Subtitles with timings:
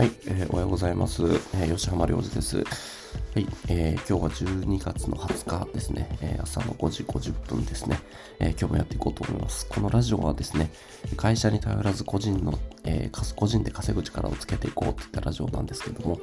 [0.00, 1.22] はい、えー、おはようございます。
[1.22, 2.56] えー、吉浜良二です。
[2.56, 8.00] はい、えー、今日は12月の20日ですね、えー、朝の5時50分ですね、
[8.38, 9.66] えー、今日もやっていこうと思います。
[9.68, 10.70] このラジオはですね、
[11.18, 16.18] 会社に頼らず個人の、えー、個人で稼ぐ力をつけていこうっていったラジオなんですけども、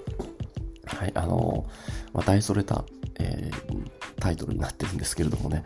[0.87, 2.83] はい、あのー、まあ、大それた、
[3.19, 5.63] えー、タイトルになってるんですけれどもね、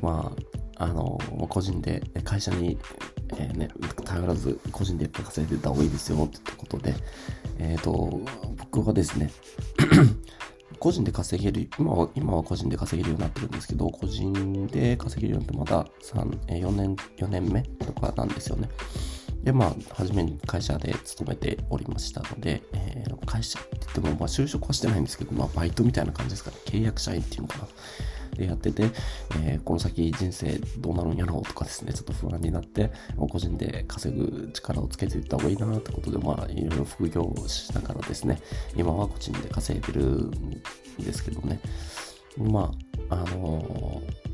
[0.00, 0.32] ま
[0.76, 2.78] あ、あのー、個人で会社に
[3.38, 3.68] えー、ね、
[4.04, 6.94] 頼らず個人で稼いでた方がいいですよってことで、
[7.60, 8.20] えっ、ー、と、
[8.58, 9.30] 僕はですね、
[10.80, 18.68] 個人で稼げる、今は、今は個人で稼げるようになってるんですけど、個人で稼げるようになってまだ3、4年、4年目とかなんですよね。
[19.42, 26.56] で、まあ、初めに会社で勤めておりましたので、えー、会社って言っても、まあ、就職はしてないんですけど、まあ、バイトみたいな感じですかね。
[26.64, 27.68] 契約社員っていうのかな。
[28.40, 28.84] でやってて、
[29.44, 38.40] えー、この先人生どうなるんやろうとかですね、ちょっと不安になって、個人で稼ぐ力をつけていった方がいいなってことで、まあ、いろいろ副業をしながらですね、
[38.76, 40.30] 今は個人で稼いでるん
[40.98, 41.60] ですけどね、
[42.38, 42.72] ま
[43.10, 44.30] あ、あのー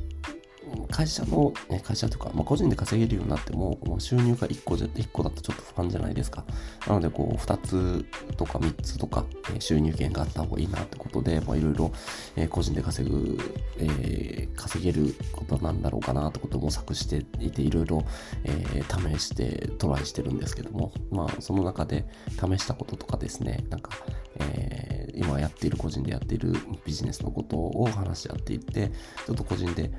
[0.90, 6.44] 会社の、ね、会社とか、まあ、個人で稼げるようになっても、まあ、収入が1個じゃ、1個だとちょっと不安じゃないですか。
[6.86, 8.04] なので、こう、2つ
[8.36, 11.92] とか3つとか、え、収入源があった方がいいなってことで、まあ、いろいろ、
[12.36, 13.38] え、個人で稼ぐ、
[13.78, 18.04] えー、稼げることなんだろうかなってことを模索していて、いろいろ、
[18.44, 23.90] えー、試してトライしてるんですけども、まあ、その中で試したこととかですね、なんか、
[24.40, 28.90] えー、今やっている個人でやっているビジネスのことを話し合っていって、
[29.26, 29.90] ちょっと個人で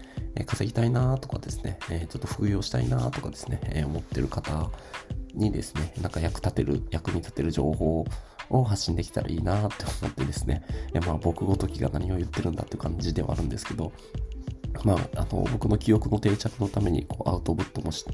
[0.45, 4.71] 稼ぎたいなとかですね、えちょっと副業したいなとかですね、え思ってる方
[5.33, 8.05] にですね、なんか役立てる、役に立てる情報
[8.49, 10.63] を発信できたらいいなって思ってですね、
[11.05, 13.91] まあ僕ごときが何を言ってるんだって感じではあるんですけど、
[14.83, 18.05] まあ、あの、僕の記憶の定着のために、こう、アウトプットもし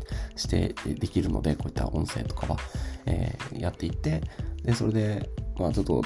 [0.47, 2.57] てできるので、こういった音声とかは、
[3.05, 4.21] えー、やっていって、
[4.63, 6.03] で、それで、まあ、ちょっと、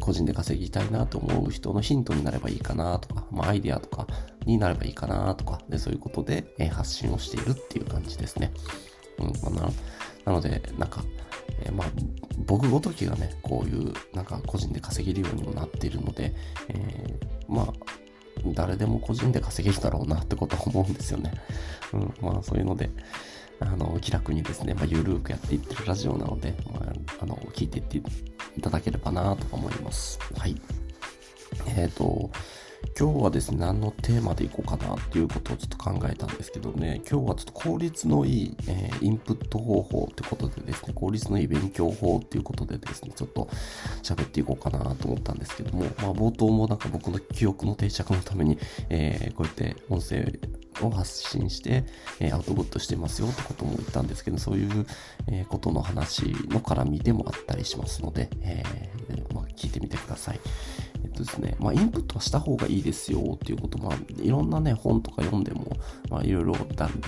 [0.00, 4.06] 個人で稼ぎたいなと思う人のヒントになればいいかなとか、まあ、アイディアとか
[4.46, 8.52] になればいいかなとか、で、そういうことで、え、発信をしているっていう感じですね。
[9.18, 9.72] うん、まあ、な、
[10.26, 11.02] なので、なんか、
[11.64, 11.88] えー、まあ、
[12.46, 16.34] 僕ごときがね、こういう、なんか個人で稼げるようにもなっているので、
[16.68, 17.72] えー、まあ、
[18.54, 21.32] 誰でも個人で稼げるだろうなってことは思うんですよね。
[21.92, 22.90] うん、まあそういうので、
[23.60, 27.98] あの、気楽にですね、まあ、ゆるーくやっていってるラジオなので、まあ、あの、聞いていって
[28.56, 30.18] いただければなと思います。
[30.36, 30.56] はい。
[31.76, 32.30] えっ、ー、と、
[32.98, 43.48] 今日はですね、何のテーマでいこうかなっていうことをちょっと考えたんですけどね、今日はちょっと効率のいい、えー、インプット方法ってことでですね、効率のいい勉強法っていうことでですね、ちょっと
[44.02, 48.58] 喋っていこうかなと思ったんですけども、まあ冒頭もなんか僕の記憶の定着のために、
[48.90, 50.38] えー、こうやって音声
[50.82, 51.84] を発信して、
[52.20, 54.86] えー、アウトプットしてますよってことも言ったんですけど、そういう、
[55.28, 60.40] えー、ことの話の絡みでもあったりしますので、えーまあ、聞いてみてください。
[61.04, 65.76] えっとですね、まあ、インプットはした方がいいですよっていうこと、まあ、いろんなね、本とか読んでも、
[66.10, 66.56] まあ、いろいろ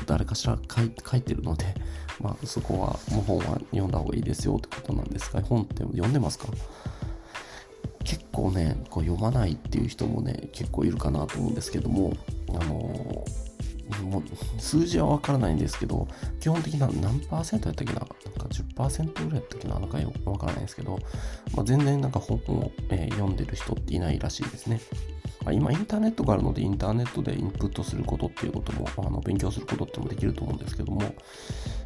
[0.06, 1.74] 誰かしら書い書いてるので、
[2.20, 6.46] まあ、そこは、もう本は読んだ方がいいですよってことなんですが、本って読んでますか？
[8.04, 12.14] 結構ね、こう読まないっていう人もね、結構いるかなと思うんですけども、
[12.48, 13.49] あのー
[14.02, 14.22] もう
[14.60, 16.08] 数字はわからないんですけど、
[16.40, 18.00] 基本的な何パーセントやったっけな？
[18.00, 18.14] なんか
[18.48, 19.78] 10%ぐらいやったっけな？
[19.78, 20.98] なんかよくわからないんですけど、
[21.54, 24.80] まあ、全然なんか本を、えー、読んでる人っていないらしいですね。
[25.52, 31.00] 今インターネットがあるのでインターネットでインプットすることっていうことも、あの勉強することってもできると思うんですけども、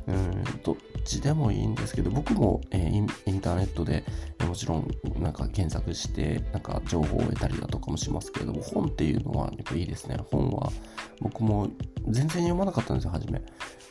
[0.07, 2.91] うん、どっちでもいいんですけど、僕も、えー、
[3.27, 4.05] インターネットで、
[4.47, 10.19] もちろんなんか検索して、なんか情報を得たりだとかもしますけれども、本っていうのはやっぱいいですね。
[10.31, 10.71] 本は
[11.21, 11.71] 僕も
[12.09, 13.41] 全然読まなかったんですよ、初め。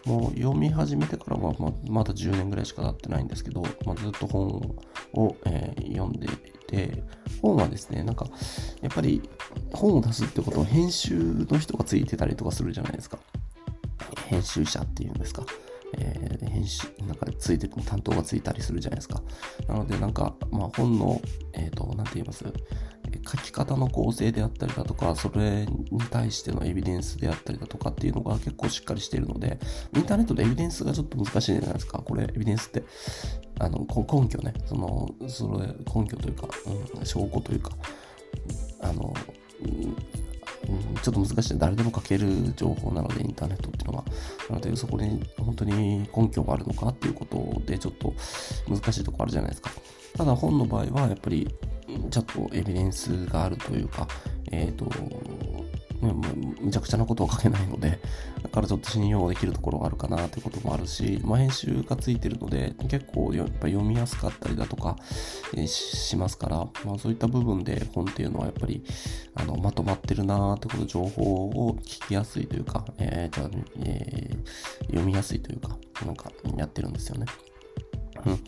[0.06, 4.48] もう読み始めてからは、ま、まだ10年ぐらいしか経ってないんですけど、まあ、ずっと本
[5.14, 6.28] を、えー、読んで
[6.74, 7.04] て、
[7.42, 8.26] 本はですね、なんか、
[8.82, 9.22] やっぱり
[9.74, 11.16] 本を出すってことは編集
[11.50, 13.20] の人がついてたりとかするじゃないですか。
[14.28, 15.46] 編集者っていうんですか。
[15.96, 19.22] えー、編集、なんかついて、担当がついたりするじゃないですか。
[19.68, 21.22] なので、なんか、まあ本の、
[21.54, 22.44] えっ、ー、と、なんて言います？
[23.26, 29.60] 書き方の構成であったりだとか、それに対してのエビデンスであったりだとかっていうのが結構しっかりしているので、
[29.96, 32.00] インターネットでエビデンスがちょっと難しいじゃないですか。
[32.00, 32.84] これ、エビデンスって、
[33.64, 36.48] あの、根拠ね、その、それ、根拠というか、
[36.98, 37.72] うん、証拠というか、
[38.82, 39.14] あの、
[41.02, 41.58] ちょっと難しい。
[41.58, 44.06] 誰でも書ける情報なので、インターネットっていうのは。
[44.50, 48.14] なので、そこに本当に根拠があるのかっていうことで、ちょっと
[48.68, 49.72] 難しいとこあるじゃないですか。
[50.16, 51.48] ただ本の場合は、やっぱり、
[52.10, 54.08] ちょっとエビデンスがあるというか、
[54.52, 54.86] えっ、ー、と、
[56.04, 56.14] ね、
[56.62, 58.00] むちゃくちゃなことは書けないので、
[58.44, 64.98] だからちょっと信用できるところがあるかなってこともあるし、まあ、編集がついてるので、結構やっぱ読みやすかったりだとか、
[65.66, 68.84] しますから、まあ、そういった部分で本っていうのはやっぱり、
[69.36, 73.50] あの、まとまってるなーってこと、情報を聞きやすいというか、えー、じゃあ、
[73.80, 77.26] えー、読みやすいというか、なんかやってるんですよね。
[78.26, 78.40] うん。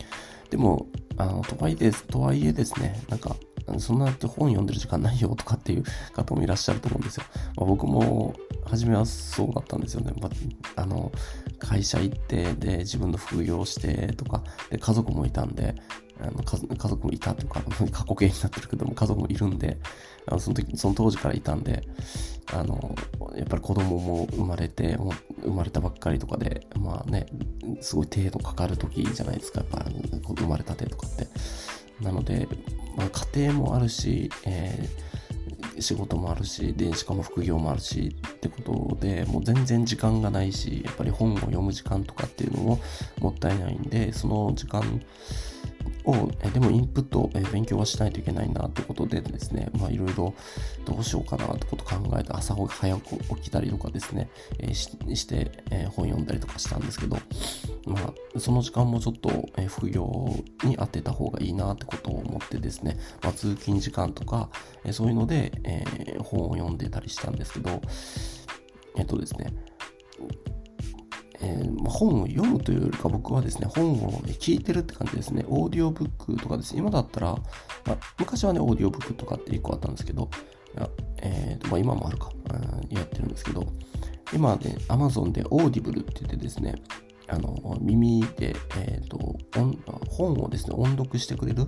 [0.50, 0.86] でも、
[1.16, 3.36] あの、とはいえ、とはいえですね、なんか、
[3.78, 5.84] そんなって本読んでる時間ないよとかっていう
[6.14, 7.24] 方もいらっしゃると思うんですよ。
[7.56, 8.34] まあ、僕も
[8.64, 10.12] 初めはそうだったんですよね。
[10.20, 10.28] ま
[10.76, 11.10] あ、あの、
[11.58, 15.74] 会社行って、で、自分の副業してとか、で、家族もいたんで、
[16.18, 17.60] あの家族もいたというか、
[17.92, 19.78] 過去形になってるけども、家族もいるんで、
[20.26, 21.82] あのその時、その当時からいたんで、
[22.52, 22.94] あの、
[23.36, 27.26] やっぱり子供も生まれて、も生まれたばっかりとかで、まあね、
[27.80, 29.86] すごい程度かかる時じゃないですか、やっぱ
[30.36, 31.26] 生まれたてとかって。
[32.00, 32.48] なので、
[32.96, 42.80] まあ、家庭もあるし、えー、仕事もあるし、電子化も副業もあるし、ってことで、もう全然時間がないし、やっぱり本を読む時間とかっていうのも
[43.20, 45.02] もったいないんで、その時間
[46.06, 50.34] を、でもインプット、え勉強はしないといけないなってことでですね、まあいろいろ
[50.84, 54.30] どうしようかなってこと考えて朝早く起きたりとかですね、
[54.72, 57.16] しして、え本読んだりとかしたんですけど、
[57.86, 58.00] ま
[58.34, 59.30] あその時間もちょっと、
[59.68, 60.04] 副業
[60.64, 64.48] に当てた方がいいなってことを思ってですね、まあ通勤時間とか、
[64.92, 65.52] そういうので、
[66.20, 67.80] 本を読んでたりしたんですけど、
[68.96, 69.52] えっとですね、
[71.40, 75.44] えー、本を読むというよりか僕はですね、本を聞いてるって感じですね。
[75.48, 77.34] オーディオブックとかですね、今だったら、
[77.86, 80.30] まあ、昔はね、オーディオブックとかって1個あったんですけど、
[81.18, 83.66] えーとまあ、今もあるか、うんやってるんですけど、
[84.32, 86.74] 今ね、Amazon でオーディブルって言ってですね、
[87.28, 89.36] あの、耳で、え、ー、と、
[90.08, 91.66] 本をですね、音読してくれる、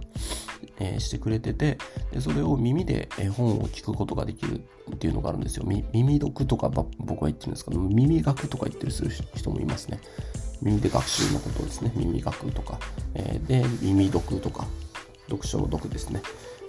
[0.78, 1.78] えー、してくれてて
[2.12, 4.64] で、それを耳で、え本を聞くことができる
[4.94, 5.64] っていうのがあるんですよ。
[5.66, 10.00] 耳読とか僕は言ってるんですけど、耳学とか言ってるする人もいますね。
[10.62, 11.92] 耳で学習のことですね。
[11.94, 12.78] 耳学とか。
[13.14, 14.66] えー、で、耳読とか、
[15.26, 16.22] 読書の読ですね。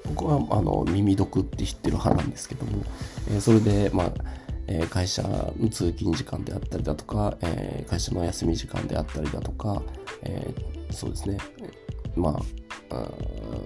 [0.06, 2.84] 僕はあの耳読って知ってる派なんですけども、
[3.30, 4.14] えー、それで、まあ、
[4.72, 9.82] え会社の通勤時間であったりだとか、え会社の休み時間であったりだとか、
[10.22, 10.54] え
[10.92, 11.38] そうですね、
[12.16, 12.40] ま
[12.92, 13.10] あ、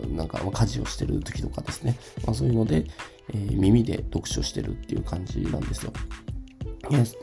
[0.07, 2.85] なんか家事をしてる時とかですね、まあ、そういうので、
[3.33, 5.91] え、耳で読書してるっていう感じなんですよ。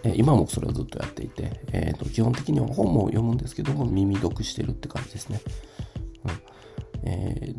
[0.04, 5.40] え今もそれをずっとやっていて、えーと、基本的には本も読むんですけども耳読してるって感じですね。
[6.24, 7.54] うんえ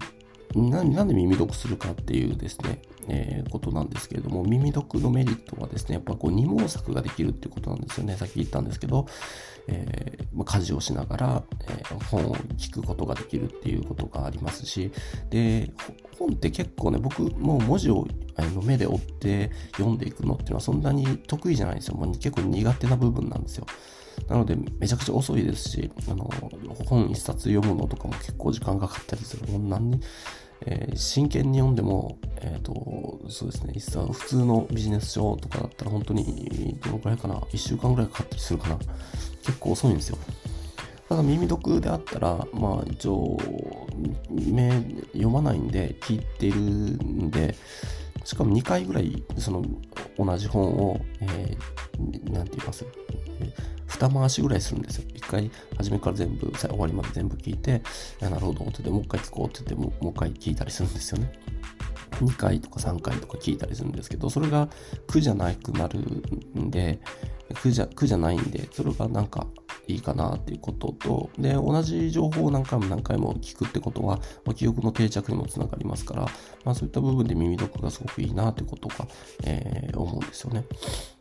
[0.53, 2.81] ー、なんで耳読するかっていうですね、
[3.13, 8.15] えー、ことなんですけれども、耳読のメリットはですね、やっぱこう二毛作ができるっていうことなんですよね。
[8.15, 9.05] さっき言ったんですけど、
[9.67, 14.91] えー、家事をしながら、えー、本を聞くことができるっていうことがありますし、
[15.29, 15.73] で、
[16.17, 21.97] 本って結構ね、僕もう文字をあの目で追って読んでいくのっていうのはそんなに得意じゃないんですよ。
[21.97, 23.65] もう結構苦手な部分なんですよ。
[24.29, 26.29] なので、めちゃくちゃ遅いですし、あの、
[26.85, 29.51] 本一冊読むのとかも結構時間かかったりする。
[29.51, 29.99] もう何
[30.65, 38.77] えー、真剣に読んでも、えっ、ー、と、そうですね、一冊普通のビジネス書とかだったら本当に、どのくらいかな、1週間ぐらいかかったりするかな。
[39.43, 40.17] 結構遅いんですよ。
[41.09, 43.37] ただ耳読であったら、まあ一応、
[44.29, 44.71] 目
[45.13, 47.55] 読まないんで、聞いてるんで、
[48.23, 49.65] しかも2回ぐらい、その、
[50.17, 52.85] 同じ本を、えー、なんて言います、
[53.87, 55.03] 二回しぐらいするんですよ。
[55.31, 57.81] 回、初めから全部、終わりまで全部聞いて、
[58.19, 61.31] なるほどって言って、もう一回聞こうって言っても、もう一回聞いたりするんですよね。
[62.19, 64.67] 2回とか3回とか聞いたりするんですけど、それが
[65.07, 66.99] 苦じゃなくなるんで、
[67.61, 69.47] 苦じゃ、苦じゃないんで、それがなんか
[69.87, 76.23] いいかなっていうことと、で、同じ情報を何回も何回も聞くってことは、まあ、記憶の定着にもつながりますから、
[76.63, 79.07] まあそういった部分で耳読がすごくいいなってことが、
[79.43, 80.65] えー、思うんですよね。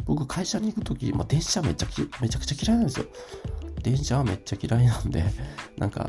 [0.04, 1.86] 僕、会社に行くとき、まあ電車めちゃ
[2.20, 3.06] めちゃくちゃ嫌いなんですよ。
[3.80, 5.24] 電車はめっちゃ嫌いなんで、
[5.78, 6.08] なんか、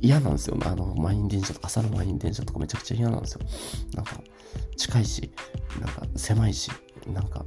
[0.00, 0.58] 嫌なんですよ。
[0.64, 3.40] あの、満員電車とか、朝の満員電車とかめちゃくちゃ嫌なんですよ。
[3.94, 4.20] なんか、
[4.76, 5.30] 近いし、
[5.80, 6.70] なんか狭いし、
[7.06, 7.44] なんか、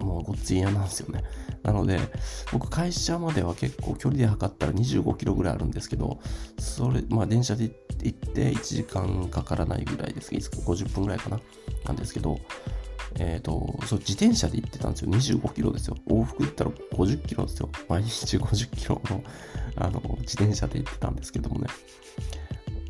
[0.00, 1.22] もうごっつい嫌なんですよね。
[1.62, 1.98] なので、
[2.52, 6.18] 僕会社までは結構距離で測ったら25キロぐらいあるんですけど、
[6.58, 7.70] それ、まあ電車で
[8.02, 10.34] 行って1時間かからないぐらいです。
[10.34, 11.40] いつか50分ぐらいかな
[11.84, 12.38] なんですけど、
[13.18, 15.10] えっ、ー、と、そう、自転車で行ってたんですよ。
[15.10, 15.96] 25キロですよ。
[16.08, 17.70] 往復行ったら50キロですよ。
[17.88, 19.24] 毎日50キロの、
[19.76, 21.68] あの、自転車で行ってたんですけどもね。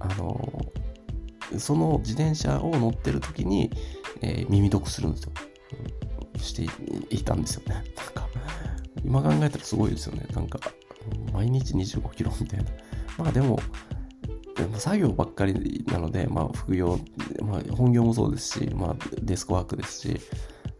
[0.00, 0.72] あの、
[1.58, 3.70] その自転車を乗ってる時に、
[4.20, 5.32] えー、耳読するんですよ。
[6.38, 6.66] して
[7.14, 7.74] いたんですよね。
[7.74, 8.28] なんか、
[9.04, 10.26] 今考えたらすごいですよね。
[10.34, 10.58] なんか、
[11.32, 12.70] 毎日25キロみたいな。
[13.18, 13.58] まあでも、
[14.78, 16.98] 作業ばっかりなので、まあ副業、
[17.42, 20.20] まあ本業もそうですし、まあデスクワークですし、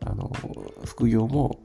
[0.05, 0.31] あの、
[0.85, 1.61] 副業も、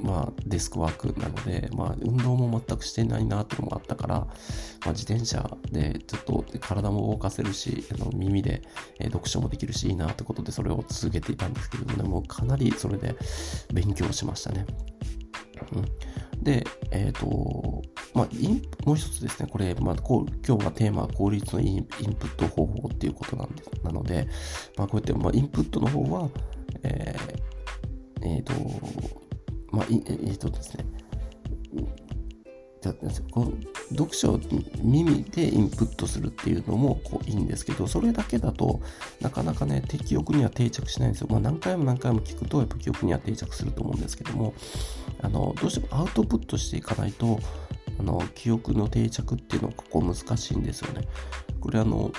[0.00, 4.28] まあ、デスクワークなので、まあ、運動も全くしてないなっていうのもあったから、ま
[4.88, 8.62] あ、自転車でちょっと体も動かせるし、あの耳で、
[9.00, 13.14] 読書もできるし、いいなってことでそれを続けていたんですけれども、ね、もうかなりそれで
[13.72, 14.66] 勉強しましたね。
[15.72, 17.82] うん、で、えっ、ー、と、
[18.16, 18.28] まあ、
[18.86, 24.26] もう一つですね、これ、まあ、こう今日はテーマは効率のインプット方法っていうことなんでなので、
[24.78, 26.30] まあ、こうやって、まあ、インプットの方は、
[26.82, 28.54] えー、えっ、ー、と、
[29.70, 30.86] まあ、えっ、ー、とですね、
[33.30, 33.52] この
[33.90, 34.40] 読書を
[34.80, 38.80] 耳でインプットするっていうのもこういいんですけど、それだけだと
[39.20, 41.28] なかなかね、記憶には定着しないんですよ。
[41.30, 44.54] まあ何回も何回も聞くとやっぱ記憶には定着すると思うんですけども、
[45.20, 47.40] あの、どうしてもアウトプットしていかないと、
[47.98, 51.02] あの、記憶の定着っていうのがこう難しいんですよね。
[51.60, 52.12] これあの、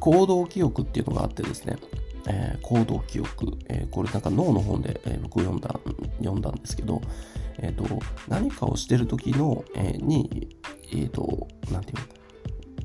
[0.00, 1.76] 行動記憶っていうのがあってですね、
[2.28, 5.78] えー、行動記憶、えー、これなんか脳の本で、えー、僕読んだ、
[6.18, 7.00] 読んだんですけど、
[7.58, 7.84] えっ、と、
[8.28, 10.56] 何かをしてる時の、えに、
[10.92, 12.04] えっ、と、なんていうの、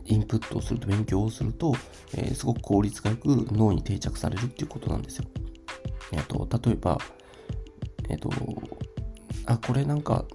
[0.06, 1.74] インプットをすると、勉強をすると、
[2.16, 5.26] えすごく効率がよく脳に定着されるっていうことなんですよ。
[6.12, 6.98] えっ、と、例えば、
[8.10, 8.30] えっ、と、
[9.46, 10.26] あ、これなんか、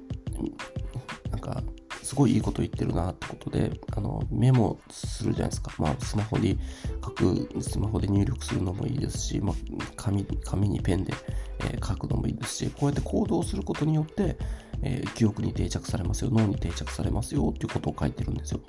[1.33, 1.63] なんか、
[2.03, 5.73] すごいいいこと言ってるなってことで、あの、メモするじゃないですか。
[5.79, 6.59] まあ、スマホに
[7.03, 9.57] 書く、スマホで入力するのもいいですし、まあ、
[9.97, 11.15] 紙、紙にペンで、
[11.61, 14.37] えー、書くのもいいですし、こうやって行動することによって、
[14.83, 18.61] えー、記憶に定着されますよ、脳に定着されますよっていうことを書いてるんですよ。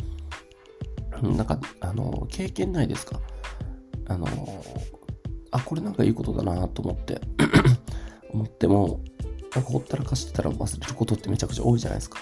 [1.21, 3.19] なんか、あの、経験ないですか？
[4.07, 4.27] あの、
[5.51, 7.21] あ、これなんかいいことだなと思って
[8.31, 9.01] 思っても、
[9.55, 12.19] なんかほったらかしてたら忘れることってめちゃくちゃ多いじゃないですか。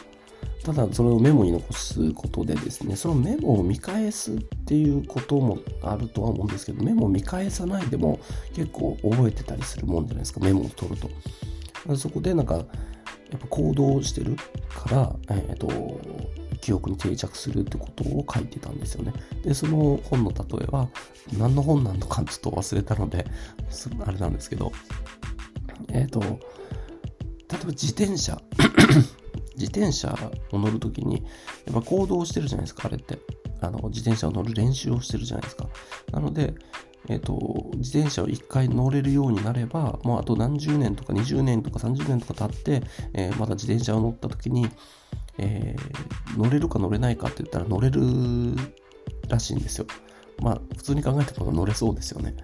[0.63, 8.19] ただそれをメモに残すことでですね、そのメモを見返すっていうこともあるとは思うんですけど、メモを見返さないでも
[8.53, 10.97] 結構覚えてたりするもんじゃないですか、メモを取る
[11.87, 11.97] と。
[11.97, 12.63] そこでなんか、や
[13.37, 14.35] っぱ行動してる
[14.69, 15.99] から、えっ、ー、と、
[16.59, 19.13] 記憶に定着するってことを書いてたんですよね。
[19.43, 20.89] で、その本の例えは、
[21.37, 23.25] 何の本なのかちょっと忘れたので、
[24.05, 24.71] あれなんですけど、
[25.89, 28.39] えっ、ー、と、例えば自転車
[29.55, 30.17] 自転車
[30.51, 31.23] を乗るときに、
[31.65, 33.19] やっぱ行動してるじゃないですか、あれって。
[33.61, 35.67] あの、自転車を乗る練習をしてるじゃないですか。
[36.11, 36.53] なので、
[37.09, 44.69] えっ、ー、と、自転車を一回乗れるようになれば、もうあと何十年とか20年とか30年とか経って、えー、また自転車を乗った時に、
[45.37, 48.01] えー、乗れるか乗れないかって言ったら乗れる
[49.27, 49.87] らしいんですよ。
[50.41, 52.35] まあ、普通に考えても乗れそうですよね。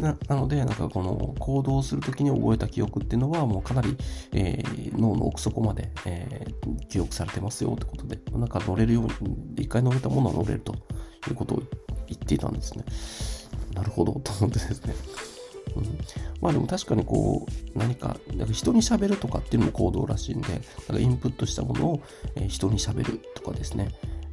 [0.00, 3.96] ななので、なんかこの行動するときに覚えた記憶っていうのはもうかなり、
[4.32, 10.74] えー、脳の奥底まで、えー、記憶されてますよってことで、なんか乗れるように、一回乗れたものは乗れると
[11.28, 11.62] いうことを
[12.06, 12.84] 言っていたんですね。
[13.74, 14.94] なるほど、と思ってですね。
[15.76, 15.98] うん、
[16.40, 18.16] まあでも確かにこう何か
[18.50, 22.02] 人に喋るとかっていうのも行動らしいんでだかインプットしたものを、
[22.48, 23.90] 人に喋るとかですね、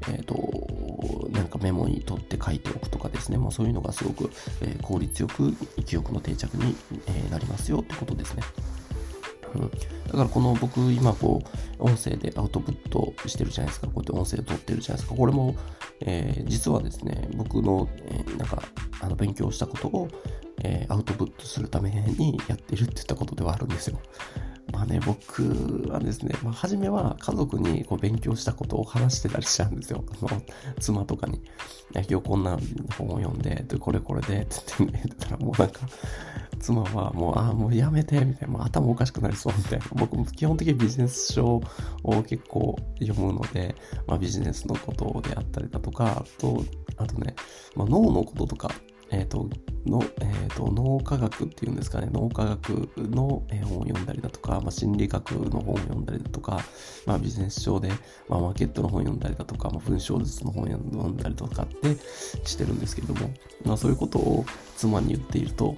[0.07, 4.29] えっ、ー、と、なんかメモに取って書いておくとかですね、まあ、そういうのがすごく、
[4.61, 6.75] え、効率よく記憶の定着に、
[7.07, 8.43] え、なりますよってことですね。
[9.55, 11.41] うん、だからこの僕今こ
[11.79, 13.87] う音声でアウトプットしてるじゃないですか。
[13.87, 15.15] こうやって音声取ってるじゃないですか。
[15.15, 15.55] これも、
[16.01, 18.61] えー、実はですね、僕の、えー、なんか
[18.99, 20.09] あの勉強したことを、
[20.63, 23.99] えー、アウトプットするためにやってるって言ったことではあるんですよ。
[24.75, 30.03] まあね、僕はですね、まあ、初めは家族にこう勉強したことを話してたりしちゃうんですよ。
[30.29, 30.41] あの、
[30.81, 31.41] 妻とかに。
[31.93, 32.57] 今日こんな
[32.97, 35.87] 本を読んで、で、これこれで、って言ってたらもうなんか、
[36.59, 39.85] 妻はもう、ああ、もうやめて、みたいな、頭おかしくなりそう、みたいな。
[39.93, 41.61] 僕も基本的にビジネス書
[42.03, 43.75] を結構読むので、
[44.07, 46.65] まあビジネスのことであったりだとか、あと、
[46.97, 47.33] あとね、
[47.75, 48.71] まあ脳のこととか、
[49.11, 49.49] えっ、ー、と、
[49.85, 56.59] の、えーと、脳科学っていうんですかね、脳科学の本を読んだりだとか、まあ、心理学の本を読んだりだとか、
[57.05, 57.89] まあ、ビジネス書で、
[58.27, 61.97] まあ、マーケットの本を読んだりだとか、まあ、文章術の本を読んだりとかって
[62.45, 63.29] してるんですけれども、
[63.63, 64.45] まあ、そういうことを
[64.75, 65.75] 妻に言っていると、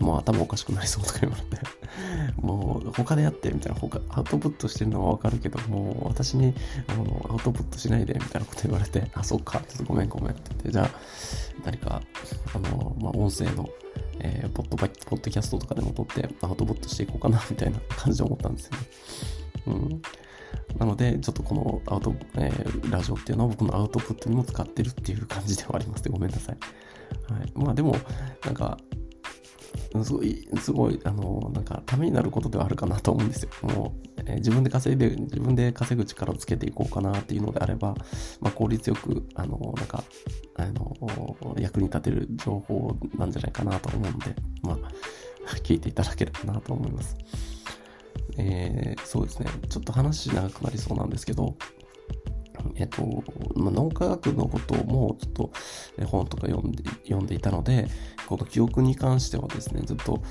[0.00, 1.62] もう頭おかしくなりそうとか言われて
[2.40, 6.54] もう他でやってみたいな、他、アウトプットしてるのはわかるけど、もう私に
[6.86, 10.90] あのアウトプットしないでみたいなこと言われて、あ、そっか、ちょっとごめんごめんって言って、じゃあ、
[11.64, 12.02] 何か、
[12.54, 13.68] あの、まあ、音声の、
[14.20, 18.78] えー、ポッドバポッドキャストとかでも撮ってアウトプットしていこうかなみたいな感じで思ったんですよね。
[19.66, 20.02] うん。
[20.78, 26.56] なので、ちょっとこのアウト、えー、ラジオっていうのは僕のアウトプットにも使ってるっていう感じではありますごめんなさい。
[27.32, 27.52] はい。
[27.54, 27.96] まあでも、
[28.44, 28.78] なんか、
[30.02, 33.50] すごい、すごい、あの、なんか、ためになることではあるかなと思うんですよ。
[33.62, 37.94] もう、えー、自分で稼いで、自分で稼ぐ力をつけていこうかなっていうのであれば、
[38.40, 40.04] まあ、効率よく、あの、なんか、
[40.56, 44.76] あの、役に立てる情報なんじゃないかなと思うんで、まあ、
[45.62, 47.16] 聞いていただければなと思います。
[48.36, 49.48] えー、そうですね。
[49.68, 51.56] ちょっと話長くなりそうなんですけど、
[52.78, 53.02] えっと、
[53.54, 55.52] まあ、脳科学のこともちょっと
[56.06, 57.88] 本とか読んで読んでいたので、
[58.26, 60.22] この記憶に関してはですね、ずっと、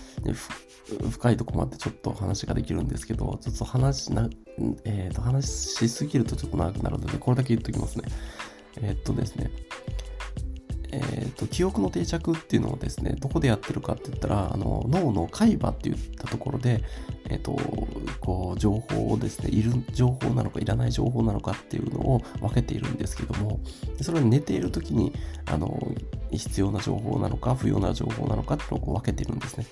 [1.11, 4.29] 深いとこまでちょっと話ができるんですけど、ちょっと話な、
[4.85, 8.05] えっ、ー、と、話しすぎるとちょっと長くなるので、これだけ言っときますね。
[8.81, 9.51] えっ、とですね、
[10.91, 16.83] えーと、記憶の定着っていうのをですね、どこでやってるかって言ったら、あの脳の海馬っていったところで、
[17.29, 17.59] え、ー、と、
[18.21, 23.59] こう、情報をですね、いる情報なのかいらない情報なのかっていうのを分けているんですけども、
[24.01, 25.13] それは寝ている時に、
[25.45, 25.91] あの、
[26.31, 29.65] 必要な情報なのか、不要な情報なのかっていうのを分けているんですね。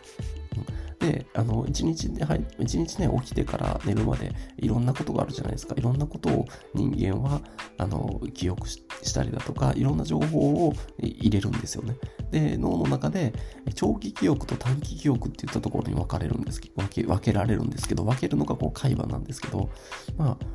[1.05, 5.75] で、あの、一日ね、はい、一日ね、起きてから寝るまでいろんなことがあるじゃないですか。
[5.77, 7.41] いろんなことを人間は、
[7.77, 11.95] あの、記憶したりだとか、いろんな情報を入れるんですよね。
[12.31, 13.33] で、脳の中で、
[13.75, 19.69] 長期記憶と短期記憶っていったところに分かれるんですけど、分け分けられるんですけど、分けるのがこう会話なんですけど、
[20.17, 20.45] まあ、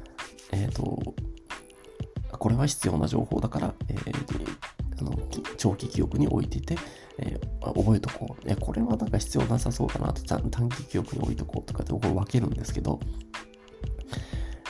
[0.52, 1.14] えっ、ー、と、
[2.38, 4.56] これは必要な情報だから、えー、
[5.00, 5.18] あの
[5.56, 6.76] 長期記憶に置いていて、
[7.22, 8.56] えー、覚えとこう。
[8.56, 12.98] これはなんか必要なさそうだなと、短期記憶に置いとこうとかってこれ分けるんですけど、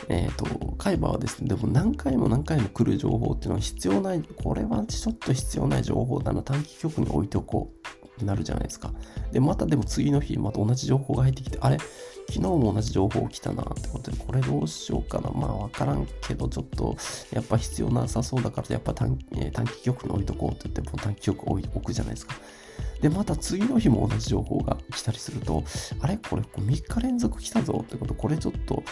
[0.08, 8.92] えっ、ー、と、海馬はですね、でも何回も何回も来る情報っていうのは必要ない、これはちょっと必要ない情報だな、短期記憶に置いておこうってなるじゃないですか。
[9.30, 11.78] で、またでも次の日、また同じ情報が入ってきて、あれ？
[12.30, 15.30] 昨日も同じ情報来たなってことで、これどうしようかな。
[15.30, 16.96] まあわからんけど、ちょっと
[17.32, 22.34] やっぱ必要なさそうだから、やっぱ短,、え短期記憶に置いとこうって言っても、短期記憶置置くじゃないですか。
[23.00, 25.64] で、また次の日も同じ情報が来たりすると、
[26.00, 26.18] あれ？
[26.18, 28.82] これ3日連続来たぞってこと、これちょっと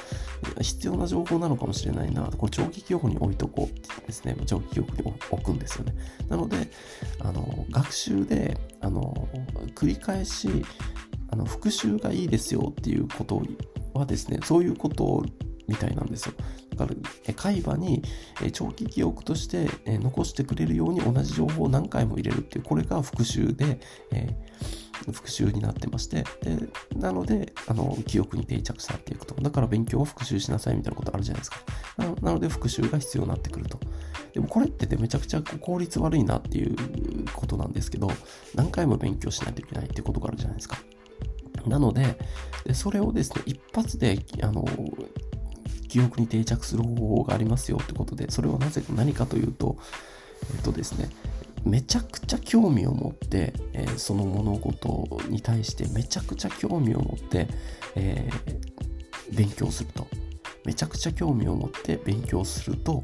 [0.61, 2.23] 必要な情報なのかもしれないな。
[2.23, 5.95] これ長期記憶に置いとこうってですね、長期記憶に置くんですよね。
[6.28, 6.71] なので、
[7.21, 9.28] あの、学習で、あの、
[9.75, 10.64] 繰り返し、
[11.31, 13.43] あの復習がいいですよっていうこと
[13.95, 15.25] はですね、そういうこと
[15.67, 16.35] みたいなんですよ。
[16.71, 16.93] だか
[17.27, 18.03] ら、海馬に
[18.53, 23.79] 長期記憶として残してくれるように同じ情報を何回も入れるっていう、これが復習で、
[24.12, 26.59] えー、復習になってまして、で
[26.97, 29.35] なので、あの、記憶に定着されていくと。
[29.35, 31.59] だから勉強を復習しなさいみたいなことあるじゃないですか。
[32.23, 33.79] なので、復習が必要になってくると。
[34.33, 36.77] でもこれってねめちゃくちゃ効率悪いなっていう
[37.35, 38.11] ことなんですけど、
[38.55, 40.79] 何回も勉強しないといけないってことがあるじゃないですか。
[41.68, 42.18] なので、
[42.64, 44.64] でそれをですね、一発で、あの、
[45.88, 49.76] 記憶に定着する方法がありますよってことで、それはなぜ何かというと、
[50.54, 51.09] えっとですね、
[51.64, 57.48] めちゃくちゃ興味を持って、えー、その物事に対してめちゃくちゃ興味を持って、
[57.96, 60.07] えー、勉強すると。
[60.64, 63.02] めちゃくちゃ興味を持って勉強すると、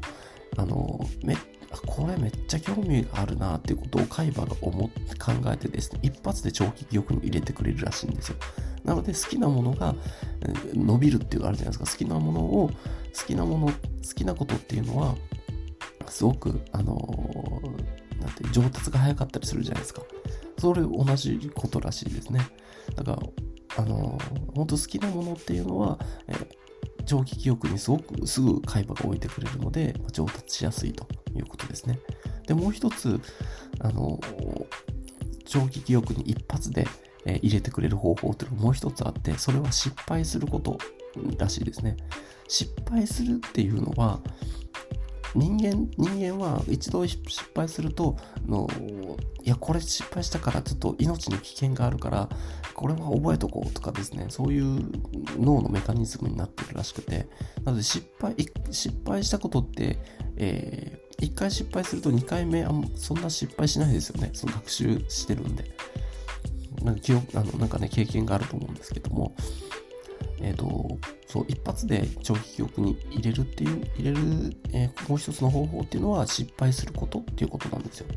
[0.57, 1.35] あの、め
[1.81, 8.37] これめっちゃ興味があるなっていうことを海馬が思って考えてですね、一発で長期記憶に入れてくれるらしいんですよ。
[8.83, 9.95] なので好きなものが
[10.73, 11.91] 伸びるっていうのがあるじゃないですか。
[11.91, 13.73] 好きなものを、好きなもの、好
[14.13, 15.15] きなことっていうのは、
[16.07, 16.95] すごく、あの
[18.19, 20.01] なんて、上達が早かったりするじゃないですか。
[20.57, 22.47] それ同じことらしいですね。
[22.95, 23.19] だから、
[23.77, 24.17] あの
[24.55, 26.33] 本当好きなものっていうのは、え
[27.05, 31.99] 長期記憶にすごくすぐ海馬が置いてくれるので、上達しやすいということですね。
[32.47, 33.19] で、もう一つ、
[33.79, 34.19] あの、
[35.45, 36.87] 長期記憶に一発で、
[37.27, 40.77] え入れてくれる方法っていうのがもう一つあって、それは失敗すること
[41.37, 41.97] らしいですね。
[42.47, 44.19] 失敗するっていうのは、
[45.33, 47.21] 人間、人間は一度失
[47.53, 48.15] 敗すると、
[48.47, 48.69] の
[49.43, 52.29] いや、これ失敗したからちょっと命に危険があるから、
[52.73, 54.79] これは覚えとこうとかですね、そういう
[55.37, 57.27] 脳のメカニズムになってるらしくて、
[57.63, 58.35] なので失敗、
[58.71, 59.99] 失敗したことって、
[60.37, 64.31] えー、1回失敗すると2回目あん、そんな失敗しないですよね。
[64.33, 65.65] その学習してるんで。
[66.83, 69.35] なんか記憶あのなんかね、経験があると思うんですけども、
[70.41, 78.07] えっ、ー、と、そう、一発で長期記憶に入れるっていう、入れる、えー、もう一つの方法っていうのは失敗することっていうことなんですよ。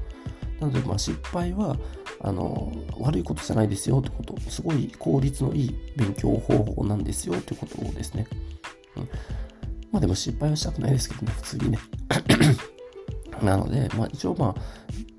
[0.60, 1.76] なので、まあ、失敗は、
[2.20, 8.26] あの、悪いことじゃないですよってこと、すごい効率のいい勉強方法なんですよってことですね。
[8.96, 9.08] うん、
[9.92, 11.78] まあでも失敗はしたくないですけどね、普通にね。
[13.42, 14.54] なので、まあ一応まあ、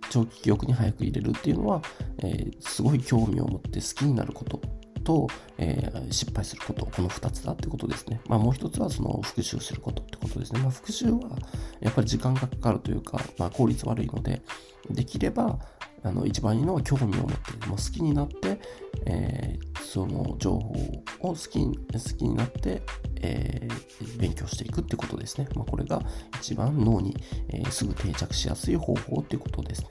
[0.09, 1.81] 長期記憶に早く入れるっていうのは、
[2.19, 4.61] えー、すごい興味を持って好きになること
[5.03, 5.27] と、
[5.57, 8.21] えー、失敗すること、この2つだってことですね。
[8.27, 10.59] まあもう一つはその復習することってことですね。
[10.59, 11.19] まあ復習は
[11.79, 14.41] やっぱり時間がかかるというか、まあ効率悪いので、
[14.89, 15.59] できれば、
[16.03, 18.59] あの一番いいのは興味を持って、もう好きになって、
[19.05, 20.73] えー、その情報
[21.21, 22.81] を好き好きになって、
[23.21, 25.47] えー、勉強していくってことですね。
[25.55, 26.01] まあ、これが
[26.39, 27.15] 一番脳に、
[27.49, 29.89] えー、すぐ定着しやすい方法っていうことですね。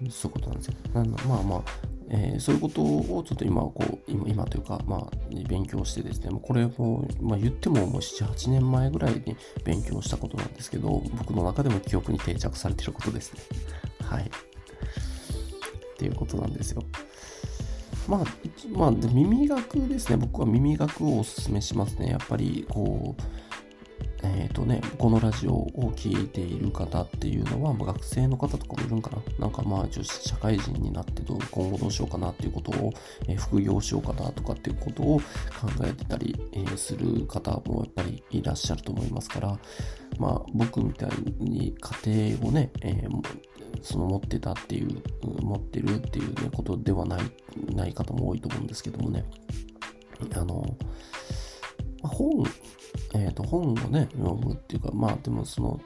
[0.00, 0.74] うん、そういうことなんですよ。
[0.94, 1.62] まあまあ、
[2.08, 5.10] えー、そういうことをちょっと今こう今今というか、まあ、
[5.48, 13.40] 勉強してですねこれも、まあ、言ってももう78年前ぐらいに勉強したことなんですけど僕の中でも記憶に定着されてることですね
[14.02, 14.28] はいっ
[15.98, 16.82] ていうことなんですよ
[18.08, 18.24] まあ、
[18.72, 20.16] まあ、耳学ですね。
[20.16, 22.10] 僕は耳学をおすすめしますね。
[22.10, 23.22] やっぱり、こう、
[24.34, 29.22] えっ、ー、とね、このラジオを聴いている方っていうのは、ま、学生の方とかもいるんかな。
[29.38, 32.92] なんかまあ、社会人になってどう今後どうしようかなっていうことを、
[33.28, 35.22] えー、副業しようかなとかっていうことを考
[35.84, 39.58] えてたり、えー、する方もやっぱりいらっしゃると思いますから、
[40.18, 43.06] まあ、僕みたいに家庭をね、え
[43.82, 47.20] その持ってたっていう、持ってるっていう、ね、ことではない、
[47.74, 49.24] ない方も多いと思うんですけどもね。
[50.34, 50.76] あの、
[52.02, 52.44] 本
[53.14, 55.80] えー、と本をね、読むっていうか、まあでもその、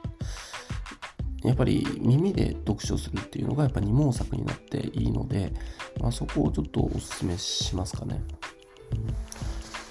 [1.43, 5.53] やっぱり耳で読書するっていうのがやっぱ二毛作になっていいので、
[5.99, 8.23] まあ、そこをちょっとお勧めしますかね。
[8.93, 9.13] うん、や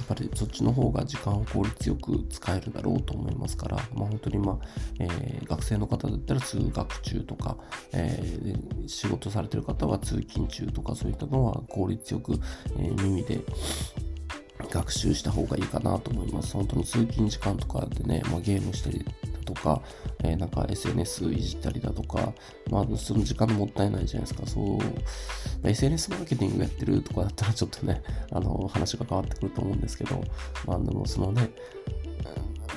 [0.04, 4.66] っぱりそっちの方が時間を効率よく使えるだろうと思いますから、まあ、本当に、まあ
[5.00, 7.58] えー、学生の方だったら通学中とか、
[7.94, 12.34] えー、仕事されてる方は通勤中とかそういったのは効率よく、
[12.78, 13.40] えー、耳で
[14.68, 16.54] 学習した方がいいかなと思います。
[16.54, 19.12] 本当に通勤時間とかでね、まあ、ゲームしたりだ
[19.46, 19.82] とか、
[20.24, 22.34] えー、なんか SNS いじったりだとか、
[22.70, 24.48] まあ、その時間もったいないじゃないですか。
[24.48, 24.78] そう、
[25.64, 30.22] ま、SNS マーケティングやってるとかだったらちょっとね、 あの、話が変わってくると思うんですけど、
[30.68, 31.50] まあ、でもそのね、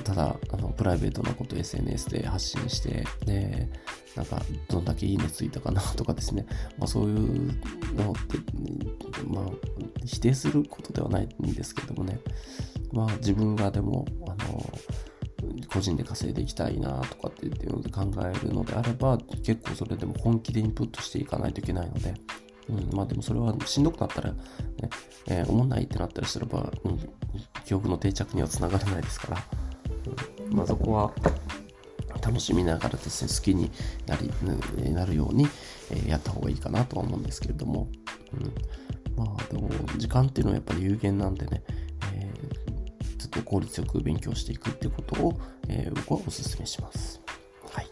[0.03, 3.69] ただ、あの、プライベートなこと SNS で発信して、で、
[4.15, 6.45] なんか、どんだけいいねついたかなとかですね、
[6.77, 7.51] まあそういう
[7.93, 8.37] のって、
[9.27, 9.45] まあ、
[10.05, 12.19] 否定することではないんですけどもね、
[12.91, 14.63] まあ自分がでも、あの、
[15.73, 22.13] 個人で稼いでいきたいなとかっていうので考えるのであれば、結構それでも本気でインプットしていかないといけないので、
[22.69, 24.37] うん、まあでもそれはしんどくなったら、ね、
[25.27, 26.99] えー、思んないってなったりすれば、うん、
[27.65, 29.43] 記憶の定着にはつながらないですから、
[30.49, 31.13] うん、まあそこは
[32.23, 33.69] 楽しみながらですね、好きに
[34.07, 34.31] なり
[34.93, 35.47] なるように、
[35.91, 37.89] え、やった方がいいかなとは思うんですけれども、
[38.33, 41.63] うん、まあでも時間っていうのはやっぱり有限なんでね、
[42.13, 47.21] えー、ちょっと効率よく勉強していくってことを、えー、僕はお勧めします。
[47.71, 47.89] はい。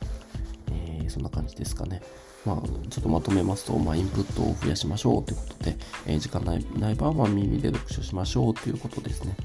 [0.71, 2.01] えー、そんな感じですかね。
[2.45, 9.35] まあ、ちょっとまとめますと、まあ、インプットを増やしましょうということで、えー、時間ないない場合は耳で読書しましょうということですね。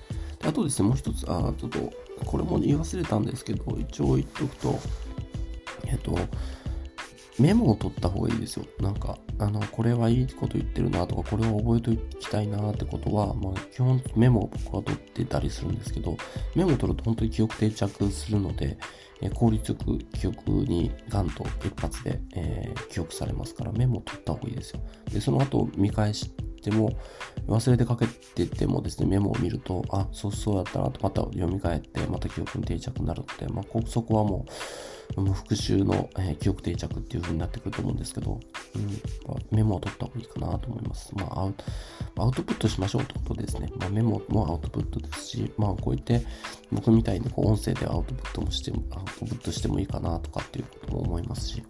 [0.40, 1.92] であとですね、もう一つ、あちょっと、
[2.24, 4.79] これも言い忘れたんですけど、一応言っておくと、
[5.87, 6.18] えっと、
[7.38, 8.64] メモを取った方がいいですよ。
[8.81, 16.16] なんか、あの、これはいいこと言ってるなとか、これを覚えておきたいなってことは、まあ、基本メモを僕は取ってたりするんですけど、
[16.55, 18.79] メモを取ると本当に記憶定着するので、
[19.20, 24.81] え効率よく記憶にガンと一発で、えー、記憶されますから、メモを取った方がいいですよ。
[25.12, 26.33] で、その後見返し
[26.66, 26.90] ても、
[27.46, 34.44] 忘れてかけててもですね、メモを見ると、あ、そうそうだったなと、また読み返って、また記憶に定着になるので、まあ、そこはも
[35.16, 38.40] う、復習の、えー、記憶定着っていう風になってくると思うんですけど、
[38.74, 38.83] うん
[39.29, 41.12] ま、メモを取った方がいいかなと思います。
[41.14, 41.64] まあ、アウト
[42.18, 43.70] アウトプットしましょうってことですね。
[43.79, 46.26] まあ、メモもアウトプットですし、まあ、こう言って、
[46.72, 51.62] 僕みたいにこう音声でアウトプットもしても、アウトプットしてもいいかなとかっていうことも思いますし、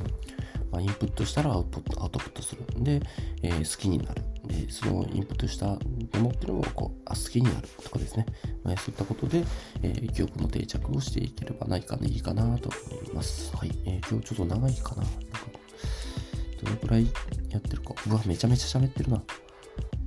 [0.00, 2.64] うんまあ、インプットしたらアウトプットする。
[2.78, 3.00] で、
[3.42, 4.22] えー、好きになる。
[4.46, 5.78] で、そのインプットしたも
[6.14, 8.26] のっていうのをこうあ好きになるとかですね。
[8.64, 9.44] まあ、そういったことで、
[9.82, 13.54] えー、記憶の定着をしていければないかないいかなと思います。
[13.54, 13.72] はい。
[13.84, 15.02] えー、今日ちょっと長いかな。
[15.02, 15.18] なんか
[16.62, 17.06] どのくらい
[17.50, 17.94] やってるか。
[18.08, 19.22] うわ、めちゃめちゃ喋ってるな。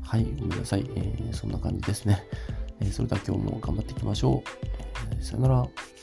[0.01, 0.85] はい、ごめんなさい。
[0.95, 2.23] えー、そんな感じですね。
[2.79, 4.49] えー、それでは今日も頑張っていきましょう。
[5.11, 5.94] えー、さよなら。